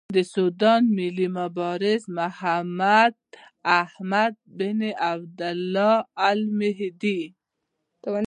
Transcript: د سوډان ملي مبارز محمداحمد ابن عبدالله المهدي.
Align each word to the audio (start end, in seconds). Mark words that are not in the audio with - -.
د 0.15 0.17
سوډان 0.33 0.81
ملي 0.97 1.27
مبارز 1.39 2.01
محمداحمد 2.17 4.33
ابن 4.69 4.79
عبدالله 5.09 5.95
المهدي. 6.29 7.21